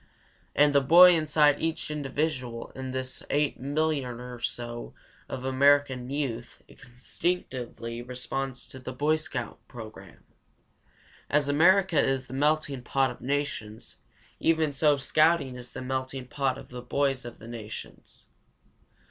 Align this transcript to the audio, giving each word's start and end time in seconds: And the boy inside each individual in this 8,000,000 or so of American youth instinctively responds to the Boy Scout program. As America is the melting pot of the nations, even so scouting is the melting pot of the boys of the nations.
And 0.55 0.73
the 0.73 0.81
boy 0.81 1.13
inside 1.13 1.61
each 1.61 1.91
individual 1.91 2.71
in 2.73 2.89
this 2.89 3.21
8,000,000 3.29 4.19
or 4.33 4.39
so 4.39 4.95
of 5.29 5.45
American 5.45 6.09
youth 6.09 6.63
instinctively 6.67 8.01
responds 8.01 8.67
to 8.69 8.79
the 8.79 8.93
Boy 8.93 9.17
Scout 9.17 9.59
program. 9.67 10.23
As 11.29 11.47
America 11.47 12.01
is 12.03 12.25
the 12.25 12.33
melting 12.33 12.81
pot 12.81 13.11
of 13.11 13.19
the 13.19 13.27
nations, 13.27 13.97
even 14.39 14.73
so 14.73 14.97
scouting 14.97 15.55
is 15.55 15.71
the 15.73 15.83
melting 15.83 16.25
pot 16.25 16.57
of 16.57 16.69
the 16.69 16.81
boys 16.81 17.23
of 17.23 17.37
the 17.37 17.47
nations. 17.47 18.25